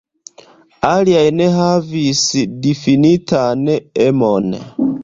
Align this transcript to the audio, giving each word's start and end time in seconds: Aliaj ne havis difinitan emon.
Aliaj 0.91 1.21
ne 1.41 1.51
havis 1.57 2.25
difinitan 2.65 3.65
emon. 4.11 4.55